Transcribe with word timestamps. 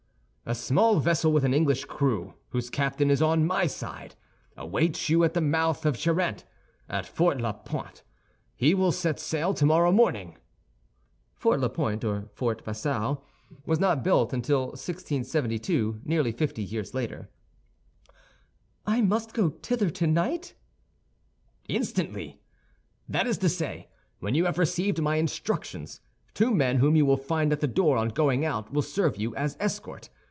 "A 0.43 0.55
small 0.55 0.99
vessel 0.99 1.31
with 1.31 1.45
an 1.45 1.53
English 1.53 1.85
crew, 1.85 2.33
whose 2.49 2.69
captain 2.69 3.09
is 3.09 3.21
on 3.21 3.45
my 3.47 3.67
side, 3.67 4.15
awaits 4.57 5.07
you 5.07 5.23
at 5.23 5.33
the 5.33 5.39
mouth 5.39 5.85
of 5.85 5.95
Charente, 5.95 6.43
at 6.89 7.05
Fort 7.05 7.39
La 7.39 7.53
Pointe*. 7.53 8.03
He 8.57 8.73
will 8.73 8.91
set 8.91 9.17
sail 9.17 9.53
tomorrow 9.53 9.93
morning." 9.93 10.37
* 10.89 11.35
Fort 11.37 11.61
La 11.61 11.69
Pointe, 11.69 12.03
or 12.03 12.27
Fort 12.33 12.65
Vasou, 12.65 13.21
was 13.65 13.79
not 13.79 14.03
built 14.03 14.33
until 14.33 14.69
1672, 14.69 16.01
nearly 16.03 16.33
50 16.33 16.61
years 16.61 16.93
later. 16.93 17.29
"I 18.85 18.99
must 18.99 19.33
go 19.33 19.51
thither 19.51 19.89
tonight?" 19.89 20.53
"Instantly! 21.69 22.41
That 23.07 23.25
is 23.27 23.37
to 23.37 23.47
say, 23.47 23.87
when 24.19 24.35
you 24.35 24.43
have 24.45 24.57
received 24.57 25.01
my 25.01 25.15
instructions. 25.15 26.01
Two 26.33 26.53
men, 26.53 26.77
whom 26.77 26.97
you 26.97 27.05
will 27.05 27.15
find 27.15 27.53
at 27.53 27.61
the 27.61 27.67
door 27.67 27.95
on 27.95 28.09
going 28.09 28.43
out, 28.43 28.73
will 28.73 28.81
serve 28.81 29.15
you 29.15 29.33
as 29.37 29.55
escort. 29.57 30.09